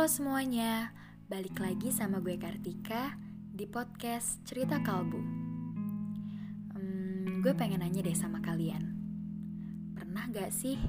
Halo 0.00 0.08
semuanya, 0.08 0.96
balik 1.28 1.60
lagi 1.60 1.92
sama 1.92 2.24
gue 2.24 2.40
Kartika 2.40 3.20
di 3.52 3.68
podcast 3.68 4.40
Cerita 4.48 4.80
Kalbu. 4.80 5.20
Hmm, 6.72 7.44
gue 7.44 7.52
pengen 7.52 7.84
nanya 7.84 8.00
deh 8.00 8.16
sama 8.16 8.40
kalian, 8.40 8.96
pernah 9.92 10.24
gak 10.32 10.56
sih 10.56 10.80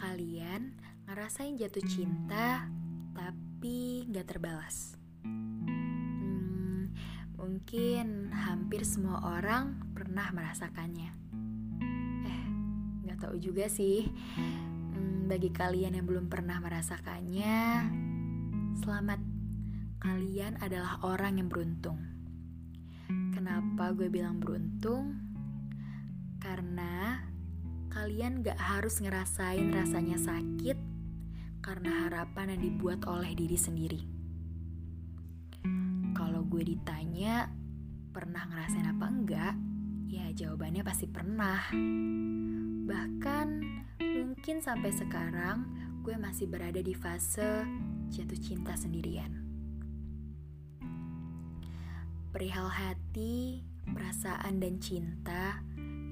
kalian 0.00 0.72
ngerasain 1.04 1.60
jatuh 1.60 1.84
cinta 1.84 2.64
tapi 3.12 4.08
gak 4.08 4.32
terbalas? 4.32 4.96
Hmm, 5.28 6.88
mungkin 7.36 8.32
hampir 8.32 8.80
semua 8.88 9.28
orang 9.28 9.92
pernah 9.92 10.32
merasakannya. 10.32 11.12
Eh, 12.24 12.44
gak 13.12 13.28
tahu 13.28 13.36
juga 13.36 13.68
sih. 13.68 14.08
Hmm, 14.40 15.28
bagi 15.28 15.52
kalian 15.52 16.00
yang 16.00 16.08
belum 16.08 16.32
pernah 16.32 16.56
merasakannya, 16.64 18.07
Selamat, 18.78 19.18
kalian 19.98 20.54
adalah 20.62 21.02
orang 21.02 21.42
yang 21.42 21.50
beruntung. 21.50 21.98
Kenapa 23.34 23.90
gue 23.90 24.06
bilang 24.06 24.38
beruntung? 24.38 25.18
Karena 26.38 27.18
kalian 27.90 28.46
gak 28.46 28.54
harus 28.54 29.02
ngerasain 29.02 29.74
rasanya 29.74 30.14
sakit 30.22 30.78
karena 31.58 32.06
harapan 32.06 32.54
yang 32.54 32.62
dibuat 32.70 33.02
oleh 33.10 33.34
diri 33.34 33.58
sendiri. 33.58 34.00
Kalau 36.14 36.46
gue 36.46 36.62
ditanya, 36.62 37.50
pernah 38.14 38.46
ngerasain 38.46 38.86
apa 38.86 39.06
enggak? 39.10 39.54
Ya 40.06 40.30
jawabannya 40.30 40.86
pasti 40.86 41.10
pernah. 41.10 41.66
Bahkan 42.86 43.48
mungkin 43.98 44.62
sampai 44.62 44.94
sekarang 44.94 45.66
gue 46.06 46.14
masih 46.14 46.46
berada 46.46 46.78
di 46.78 46.94
fase 46.94 47.66
jatuh 48.08 48.40
cinta 48.40 48.72
sendirian. 48.74 49.30
Perihal 52.28 52.68
hati, 52.68 53.64
perasaan, 53.88 54.60
dan 54.60 54.78
cinta 54.78 55.64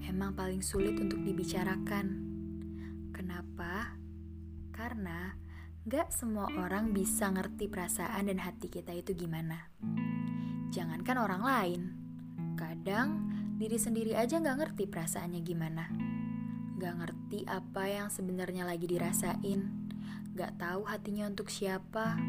emang 0.06 0.32
paling 0.32 0.64
sulit 0.64 0.96
untuk 0.96 1.20
dibicarakan. 1.20 2.06
Kenapa? 3.12 3.96
Karena 4.72 5.34
gak 5.84 6.12
semua 6.12 6.48
orang 6.56 6.92
bisa 6.92 7.28
ngerti 7.32 7.68
perasaan 7.68 8.28
dan 8.32 8.40
hati 8.40 8.72
kita 8.72 8.96
itu 8.96 9.12
gimana. 9.12 9.70
Jangankan 10.72 11.16
orang 11.20 11.42
lain, 11.44 11.82
kadang 12.58 13.30
diri 13.56 13.78
sendiri 13.78 14.12
aja 14.16 14.40
gak 14.40 14.56
ngerti 14.56 14.84
perasaannya 14.88 15.40
gimana. 15.44 15.84
Gak 16.76 16.94
ngerti 16.96 17.48
apa 17.48 17.88
yang 17.88 18.08
sebenarnya 18.12 18.68
lagi 18.68 18.84
dirasain 18.84 19.85
gak 20.36 20.60
tahu 20.60 20.84
hatinya 20.84 21.32
untuk 21.32 21.48
siapa, 21.48 22.20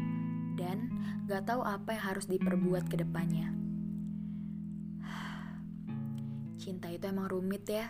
dan 0.56 0.88
gak 1.28 1.44
tahu 1.44 1.60
apa 1.60 1.92
yang 1.92 2.04
harus 2.08 2.24
diperbuat 2.24 2.88
ke 2.88 2.96
depannya. 3.04 3.52
Cinta 6.56 6.88
itu 6.88 7.04
emang 7.04 7.28
rumit 7.28 7.68
ya. 7.68 7.86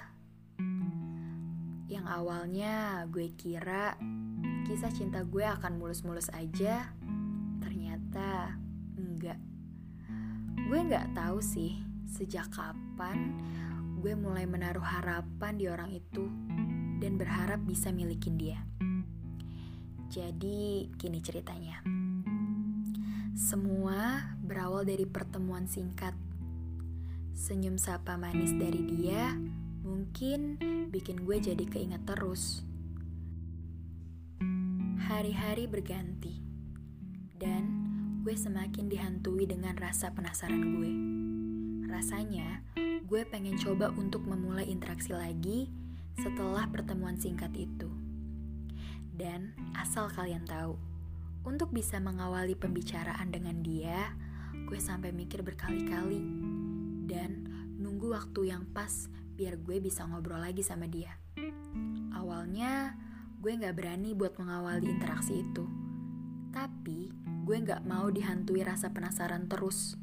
Yang 1.86 2.06
awalnya 2.10 3.06
gue 3.08 3.30
kira 3.38 3.94
kisah 4.66 4.90
cinta 4.90 5.22
gue 5.22 5.46
akan 5.46 5.78
mulus-mulus 5.78 6.28
aja, 6.34 6.90
ternyata 7.62 8.58
enggak. 8.98 9.38
Gue 10.66 10.82
gak 10.84 11.14
tahu 11.14 11.38
sih 11.38 11.78
sejak 12.10 12.50
kapan 12.50 13.38
gue 13.98 14.14
mulai 14.14 14.46
menaruh 14.46 14.82
harapan 14.82 15.58
di 15.58 15.66
orang 15.66 15.90
itu 15.90 16.30
dan 16.98 17.18
berharap 17.18 17.62
bisa 17.66 17.90
milikin 17.90 18.38
dia. 18.38 18.62
Jadi, 20.08 20.88
gini 20.96 21.20
ceritanya. 21.20 21.84
Semua 23.36 24.24
berawal 24.40 24.88
dari 24.88 25.04
pertemuan 25.04 25.68
singkat. 25.68 26.16
Senyum 27.36 27.76
sapa 27.76 28.16
manis 28.16 28.56
dari 28.56 28.82
dia 28.88 29.36
mungkin 29.84 30.56
bikin 30.88 31.28
gue 31.28 31.36
jadi 31.36 31.60
keinget 31.68 32.02
terus. 32.08 32.64
Hari-hari 35.08 35.68
berganti, 35.68 36.40
dan 37.36 37.68
gue 38.24 38.32
semakin 38.32 38.88
dihantui 38.88 39.44
dengan 39.44 39.76
rasa 39.76 40.12
penasaran 40.16 40.64
gue. 40.76 40.92
Rasanya, 41.88 42.64
gue 43.04 43.22
pengen 43.28 43.60
coba 43.60 43.92
untuk 43.92 44.24
memulai 44.24 44.68
interaksi 44.68 45.12
lagi 45.12 45.68
setelah 46.16 46.64
pertemuan 46.72 47.20
singkat 47.20 47.52
itu. 47.54 48.07
Dan 49.18 49.50
asal 49.74 50.06
kalian 50.14 50.46
tahu, 50.46 50.78
untuk 51.42 51.74
bisa 51.74 51.98
mengawali 51.98 52.54
pembicaraan 52.54 53.34
dengan 53.34 53.58
dia, 53.66 54.14
gue 54.70 54.78
sampai 54.78 55.10
mikir 55.10 55.42
berkali-kali 55.42 56.22
dan 57.10 57.50
nunggu 57.82 58.14
waktu 58.14 58.54
yang 58.54 58.62
pas 58.70 59.10
biar 59.34 59.58
gue 59.58 59.82
bisa 59.82 60.06
ngobrol 60.06 60.38
lagi 60.38 60.62
sama 60.62 60.86
dia. 60.86 61.18
Awalnya 62.14 62.94
gue 63.42 63.58
gak 63.58 63.74
berani 63.74 64.14
buat 64.14 64.38
mengawali 64.38 64.86
interaksi 64.86 65.42
itu, 65.42 65.66
tapi 66.54 67.10
gue 67.42 67.56
gak 67.66 67.82
mau 67.90 68.06
dihantui 68.14 68.62
rasa 68.62 68.94
penasaran 68.94 69.50
terus. 69.50 69.98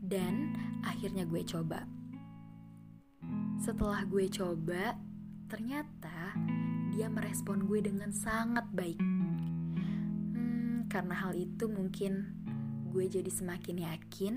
Dan 0.00 0.52
akhirnya 0.84 1.24
gue 1.24 1.40
coba. 1.48 1.88
Setelah 3.56 4.04
gue 4.04 4.28
coba, 4.28 5.00
ternyata 5.48 6.19
dia 6.90 7.06
merespon 7.06 7.64
gue 7.70 7.80
dengan 7.80 8.10
sangat 8.10 8.66
baik. 8.74 8.98
Hmm, 10.34 10.90
karena 10.90 11.14
hal 11.14 11.38
itu 11.38 11.70
mungkin 11.70 12.34
gue 12.90 13.06
jadi 13.06 13.30
semakin 13.30 13.86
yakin 13.86 14.34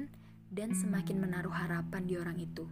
dan 0.53 0.77
semakin 0.77 1.17
menaruh 1.17 1.53
harapan 1.53 2.05
di 2.05 2.13
orang 2.15 2.37
itu. 2.37 2.69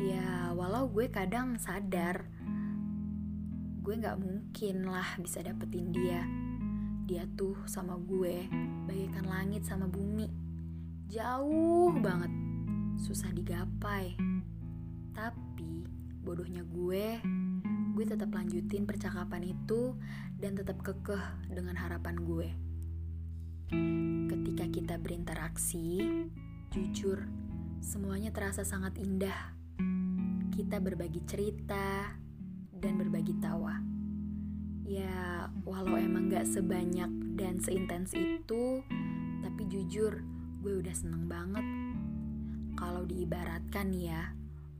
Ya, 0.00 0.52
walau 0.52 0.88
gue 0.92 1.08
kadang 1.08 1.56
sadar 1.56 2.28
gue 3.80 3.96
gak 3.96 4.20
mungkin 4.20 4.86
lah 4.86 5.16
bisa 5.18 5.40
dapetin 5.40 5.90
dia. 5.90 6.22
Dia 7.08 7.26
tuh 7.34 7.58
sama 7.66 7.98
gue 7.98 8.46
bagaikan 8.86 9.26
langit 9.26 9.66
sama 9.66 9.90
bumi. 9.90 10.30
Jauh 11.10 11.90
banget, 11.98 12.30
susah 13.02 13.34
digapai. 13.34 14.14
Tapi 15.10 15.90
bodohnya 16.22 16.62
gue 16.62 17.18
gue 18.00 18.16
tetap 18.16 18.32
lanjutin 18.32 18.88
percakapan 18.88 19.52
itu 19.52 19.92
dan 20.40 20.56
tetap 20.56 20.80
kekeh 20.80 21.20
dengan 21.52 21.76
harapan 21.76 22.16
gue. 22.16 22.48
Ketika 24.24 24.64
kita 24.72 24.96
berinteraksi, 24.96 26.00
jujur, 26.72 27.28
semuanya 27.84 28.32
terasa 28.32 28.64
sangat 28.64 28.96
indah. 29.04 29.52
Kita 30.48 30.80
berbagi 30.80 31.28
cerita 31.28 32.16
dan 32.72 32.96
berbagi 32.96 33.36
tawa. 33.36 33.76
Ya, 34.88 35.52
walau 35.68 36.00
emang 36.00 36.32
gak 36.32 36.48
sebanyak 36.48 37.36
dan 37.36 37.60
seintens 37.60 38.16
itu, 38.16 38.80
tapi 39.44 39.68
jujur, 39.68 40.24
gue 40.64 40.72
udah 40.80 40.96
seneng 40.96 41.28
banget. 41.28 41.68
Kalau 42.80 43.04
diibaratkan 43.04 43.92
ya, 43.92 44.32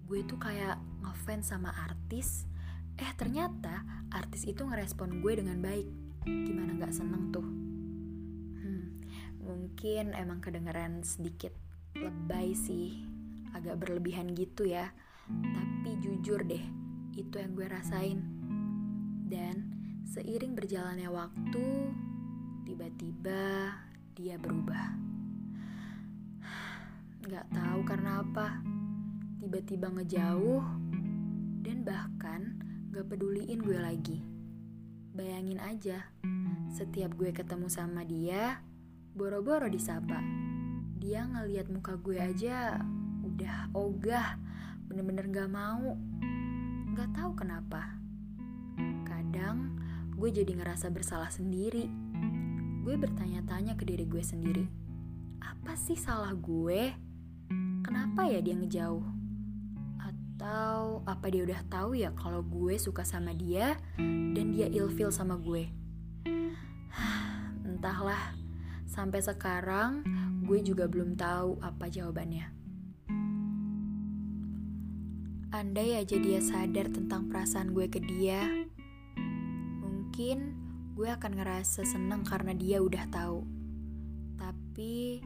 gue 0.09 0.25
tuh 0.25 0.41
kayak 0.41 0.81
ngefans 1.05 1.53
sama 1.53 1.69
artis 1.85 2.49
Eh 3.01 3.13
ternyata 3.17 3.81
artis 4.13 4.45
itu 4.45 4.61
ngerespon 4.61 5.25
gue 5.25 5.41
dengan 5.41 5.57
baik. 5.65 5.89
Gimana 6.29 6.77
gak 6.77 6.93
seneng 6.93 7.33
tuh? 7.33 7.49
Hmm, 8.61 9.01
mungkin 9.41 10.13
emang 10.13 10.45
kedengeran 10.45 11.01
sedikit 11.01 11.57
lebay 11.97 12.53
sih. 12.53 13.01
Agak 13.57 13.81
berlebihan 13.81 14.37
gitu 14.37 14.69
ya. 14.69 14.93
Tapi 15.33 15.97
jujur 16.05 16.45
deh, 16.45 16.61
itu 17.17 17.35
yang 17.41 17.57
gue 17.57 17.67
rasain. 17.73 18.21
Dan 19.25 19.73
seiring 20.05 20.53
berjalannya 20.53 21.09
waktu, 21.09 21.67
tiba-tiba 22.69 23.73
dia 24.13 24.37
berubah. 24.37 24.93
Gak 27.25 27.49
tahu 27.49 27.81
karena 27.89 28.21
apa. 28.21 28.61
Tiba-tiba 29.41 29.89
ngejauh 29.89 30.65
dan 31.65 31.81
bahkan 31.81 32.61
gak 32.91 33.07
peduliin 33.07 33.63
gue 33.63 33.79
lagi. 33.79 34.19
Bayangin 35.15 35.63
aja, 35.63 36.11
setiap 36.75 37.15
gue 37.15 37.31
ketemu 37.31 37.71
sama 37.71 38.03
dia, 38.03 38.59
boro-boro 39.15 39.71
disapa. 39.71 40.19
Dia 40.99 41.23
ngeliat 41.31 41.71
muka 41.71 41.95
gue 42.03 42.19
aja 42.19 42.83
udah 43.23 43.71
ogah, 43.79 44.43
bener-bener 44.91 45.31
gak 45.31 45.51
mau. 45.55 45.95
Gak 46.99 47.15
tahu 47.15 47.39
kenapa. 47.39 47.95
Kadang 49.07 49.79
gue 50.19 50.29
jadi 50.35 50.51
ngerasa 50.51 50.91
bersalah 50.91 51.31
sendiri. 51.31 51.87
Gue 52.83 52.99
bertanya-tanya 52.99 53.79
ke 53.79 53.87
diri 53.87 54.03
gue 54.03 54.23
sendiri. 54.27 54.67
Apa 55.39 55.79
sih 55.79 55.95
salah 55.95 56.35
gue? 56.35 56.91
Kenapa 57.87 58.27
ya 58.27 58.43
dia 58.43 58.59
ngejauh? 58.59 59.20
Atau 60.41 61.05
apa 61.05 61.29
dia 61.29 61.45
udah 61.45 61.61
tahu 61.69 62.01
ya 62.01 62.17
kalau 62.17 62.41
gue 62.41 62.73
suka 62.81 63.05
sama 63.05 63.37
dia 63.37 63.77
dan 64.33 64.57
dia 64.57 64.73
ilfil 64.73 65.13
sama 65.13 65.37
gue? 65.37 65.69
entahlah, 67.69 68.33
sampai 68.89 69.21
sekarang 69.21 70.01
gue 70.49 70.65
juga 70.65 70.89
belum 70.89 71.13
tahu 71.21 71.61
apa 71.61 71.93
jawabannya. 71.93 72.49
Andai 75.53 76.01
aja 76.01 76.17
dia 76.17 76.41
sadar 76.41 76.89
tentang 76.89 77.29
perasaan 77.29 77.77
gue 77.77 77.93
ke 77.93 78.01
dia, 78.01 78.41
mungkin 79.85 80.57
gue 80.97 81.09
akan 81.21 81.37
ngerasa 81.37 81.85
seneng 81.85 82.25
karena 82.25 82.57
dia 82.57 82.81
udah 82.81 83.05
tahu. 83.13 83.45
Tapi 84.41 85.21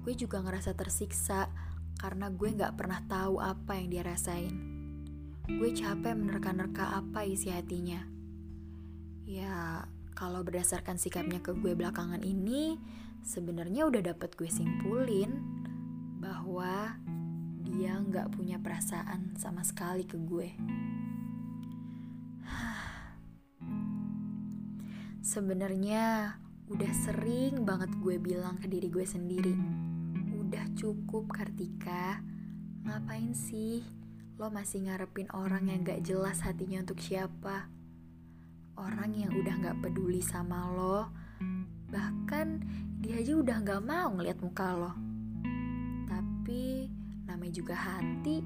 gue 0.00 0.14
juga 0.16 0.40
ngerasa 0.40 0.72
tersiksa 0.72 1.52
karena 1.96 2.28
gue 2.28 2.52
gak 2.52 2.76
pernah 2.76 3.00
tahu 3.08 3.40
apa 3.40 3.72
yang 3.76 3.88
dia 3.88 4.02
rasain. 4.04 4.52
Gue 5.46 5.70
capek 5.72 6.18
menerka-nerka 6.18 7.00
apa 7.00 7.24
isi 7.24 7.54
hatinya. 7.54 8.02
Ya, 9.26 9.86
kalau 10.16 10.40
berdasarkan 10.46 10.96
sikapnya 10.96 11.44
ke 11.44 11.52
gue 11.56 11.76
belakangan 11.76 12.24
ini, 12.24 12.78
sebenarnya 13.26 13.86
udah 13.90 14.02
dapet 14.14 14.38
gue 14.38 14.48
simpulin 14.48 15.42
bahwa 16.22 16.94
dia 17.66 17.98
nggak 17.98 18.30
punya 18.32 18.62
perasaan 18.62 19.34
sama 19.36 19.66
sekali 19.66 20.06
ke 20.06 20.16
gue. 20.18 20.54
Sebenarnya 25.36 26.38
udah 26.70 26.92
sering 27.06 27.64
banget 27.66 27.90
gue 27.98 28.18
bilang 28.18 28.58
ke 28.58 28.66
diri 28.66 28.90
gue 28.90 29.06
sendiri, 29.06 29.54
cukup 30.76 31.32
Kartika, 31.32 32.20
ngapain 32.84 33.32
sih 33.32 33.80
lo 34.36 34.52
masih 34.52 34.84
ngarepin 34.84 35.32
orang 35.32 35.72
yang 35.72 35.80
gak 35.80 36.04
jelas 36.04 36.44
hatinya 36.44 36.84
untuk 36.84 37.00
siapa? 37.00 37.72
Orang 38.76 39.16
yang 39.16 39.32
udah 39.32 39.56
gak 39.56 39.80
peduli 39.80 40.20
sama 40.20 40.68
lo, 40.68 41.08
bahkan 41.88 42.60
dia 43.00 43.24
aja 43.24 43.40
udah 43.40 43.56
gak 43.64 43.80
mau 43.88 44.12
ngeliat 44.12 44.36
muka 44.44 44.68
lo. 44.76 44.92
Tapi 46.12 46.92
namanya 47.24 47.56
juga 47.56 47.72
hati, 47.72 48.44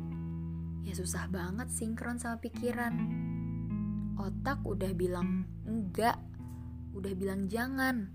ya 0.86 0.94
susah 0.94 1.26
banget 1.26 1.66
sinkron 1.74 2.22
sama 2.22 2.38
pikiran. 2.38 2.94
Otak 4.14 4.62
udah 4.62 4.94
bilang 4.94 5.50
enggak, 5.66 6.14
udah 6.94 7.10
bilang 7.18 7.50
jangan, 7.50 8.06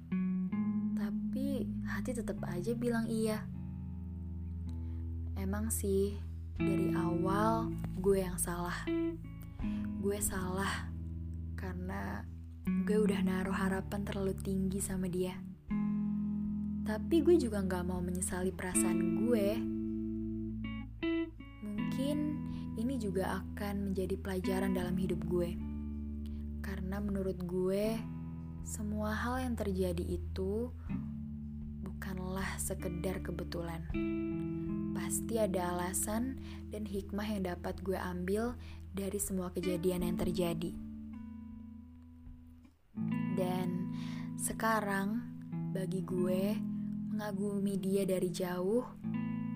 tapi 0.96 1.68
hati 1.84 2.16
tetap 2.16 2.40
aja 2.48 2.72
bilang 2.80 3.12
iya. 3.12 3.44
Emang 5.36 5.72
sih, 5.72 6.16
dari 6.56 6.92
awal 6.96 7.72
gue 8.00 8.24
yang 8.24 8.40
salah. 8.40 8.88
Gue 10.02 10.20
salah 10.20 10.90
karena 11.60 12.24
gue 12.66 12.98
udah 12.98 13.22
naruh 13.24 13.56
harapan 13.56 14.02
terlalu 14.04 14.36
tinggi 14.40 14.80
sama 14.84 15.08
dia. 15.08 15.36
Tapi 16.86 17.22
gue 17.26 17.36
juga 17.40 17.66
gak 17.66 17.88
mau 17.88 18.04
menyesali 18.04 18.54
perasaan 18.54 19.26
gue 19.26 19.76
Mungkin 21.96 22.18
ini 22.76 23.00
juga 23.00 23.40
akan 23.40 23.88
menjadi 23.88 24.20
pelajaran 24.20 24.76
dalam 24.76 25.00
hidup 25.00 25.24
gue. 25.32 25.56
Karena 26.60 27.00
menurut 27.00 27.40
gue, 27.40 27.96
semua 28.68 29.16
hal 29.16 29.48
yang 29.48 29.56
terjadi 29.56 30.04
itu 30.04 30.76
bukanlah 31.88 32.60
sekedar 32.60 33.24
kebetulan. 33.24 33.80
Pasti 34.96 35.36
ada 35.36 35.76
alasan 35.76 36.40
dan 36.72 36.88
hikmah 36.88 37.28
yang 37.28 37.44
dapat 37.52 37.76
gue 37.84 38.00
ambil 38.00 38.56
dari 38.96 39.20
semua 39.20 39.52
kejadian 39.52 40.08
yang 40.08 40.16
terjadi. 40.16 40.72
Dan 43.36 43.92
sekarang 44.40 45.20
bagi 45.76 46.00
gue 46.08 46.56
mengagumi 47.12 47.76
dia 47.76 48.08
dari 48.08 48.32
jauh 48.32 48.88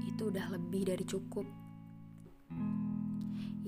itu 0.03 0.27
udah 0.27 0.51
lebih 0.51 0.91
dari 0.91 1.07
cukup 1.07 1.47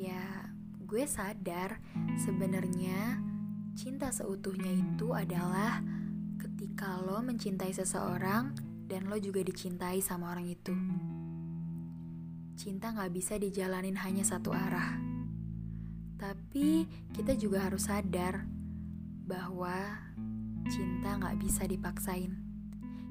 ya 0.01 0.50
gue 0.81 1.06
sadar 1.06 1.77
sebenarnya 2.18 3.21
cinta 3.77 4.09
seutuhnya 4.09 4.73
itu 4.73 5.13
adalah 5.13 5.79
ketika 6.41 6.97
lo 7.06 7.21
mencintai 7.21 7.69
seseorang 7.69 8.57
dan 8.89 9.06
lo 9.07 9.15
juga 9.21 9.45
dicintai 9.45 10.01
sama 10.01 10.33
orang 10.33 10.50
itu. 10.50 10.73
Cinta 12.62 12.94
gak 12.94 13.10
bisa 13.10 13.42
dijalanin 13.42 13.98
hanya 13.98 14.22
satu 14.22 14.54
arah. 14.54 15.02
Tapi 16.13 16.86
kita 17.10 17.34
juga 17.34 17.66
harus 17.66 17.90
sadar 17.90 18.46
bahwa 19.25 19.98
cinta 20.69 21.18
gak 21.18 21.42
bisa 21.42 21.66
dipaksain. 21.66 22.38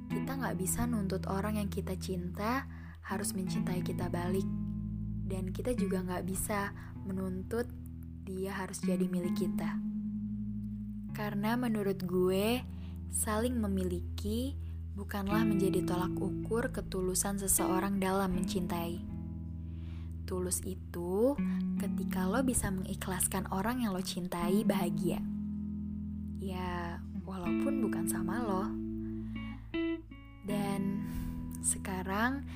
Kita 0.06 0.38
gak 0.38 0.54
bisa 0.54 0.86
nuntut 0.86 1.26
orang 1.26 1.58
yang 1.58 1.66
kita 1.66 1.98
cinta 1.98 2.70
harus 3.02 3.34
mencintai 3.34 3.82
kita 3.82 4.06
balik 4.06 4.46
dan 5.26 5.50
kita 5.50 5.74
juga 5.74 5.98
nggak 5.98 6.30
bisa 6.30 6.70
menuntut 7.02 7.66
dia 8.22 8.54
harus 8.54 8.78
jadi 8.86 9.10
milik 9.10 9.34
kita. 9.34 9.82
Karena 11.10 11.58
menurut 11.58 11.98
gue, 12.06 12.62
saling 13.10 13.58
memiliki 13.58 14.54
bukanlah 14.94 15.42
menjadi 15.42 15.82
tolak 15.82 16.14
ukur 16.22 16.70
ketulusan 16.70 17.42
seseorang 17.42 17.98
dalam 17.98 18.30
mencintai. 18.30 19.09
Tulus 20.30 20.62
itu 20.62 21.34
ketika 21.82 22.30
lo 22.30 22.46
bisa 22.46 22.70
mengikhlaskan 22.70 23.50
orang 23.50 23.82
yang 23.82 23.90
lo 23.90 23.98
cintai 23.98 24.62
bahagia. 24.62 25.18
Ya, 26.38 27.02
walaupun 27.26 27.82
bukan 27.82 28.06
sama 28.06 28.38
lo. 28.38 28.70
Dan 30.46 31.02
sekarang 31.66 32.46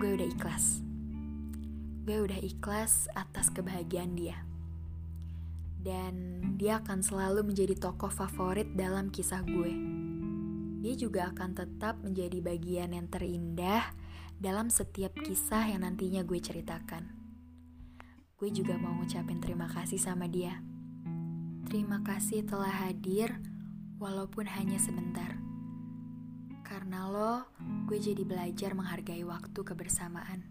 gue 0.00 0.16
udah 0.16 0.28
ikhlas 0.32 0.80
gue 2.02 2.18
udah 2.18 2.40
ikhlas 2.42 3.06
atas 3.14 3.46
kebahagiaan 3.54 4.18
dia. 4.18 4.42
Dan 5.82 6.42
dia 6.58 6.82
akan 6.82 6.98
selalu 7.02 7.46
menjadi 7.46 7.78
tokoh 7.78 8.10
favorit 8.10 8.74
dalam 8.74 9.10
kisah 9.14 9.42
gue. 9.46 9.72
Dia 10.82 10.94
juga 10.98 11.30
akan 11.30 11.50
tetap 11.54 12.02
menjadi 12.02 12.42
bagian 12.42 12.90
yang 12.90 13.06
terindah 13.06 13.86
dalam 14.42 14.66
setiap 14.66 15.14
kisah 15.22 15.70
yang 15.70 15.86
nantinya 15.86 16.26
gue 16.26 16.42
ceritakan. 16.42 17.14
Gue 18.34 18.50
juga 18.50 18.74
mau 18.74 18.90
ngucapin 18.98 19.38
terima 19.38 19.70
kasih 19.70 20.02
sama 20.02 20.26
dia. 20.26 20.58
Terima 21.70 22.02
kasih 22.02 22.42
telah 22.42 22.90
hadir 22.90 23.38
walaupun 24.02 24.50
hanya 24.50 24.82
sebentar. 24.82 25.38
Karena 26.66 27.06
lo, 27.06 27.46
gue 27.86 28.02
jadi 28.02 28.26
belajar 28.26 28.74
menghargai 28.74 29.22
waktu 29.22 29.62
kebersamaan. 29.62 30.42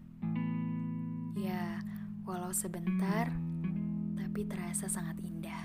Ya, 1.36 1.84
walau 2.24 2.56
sebentar, 2.56 3.28
tapi 4.16 4.48
terasa 4.48 4.88
sangat 4.88 5.20
indah. 5.20 5.61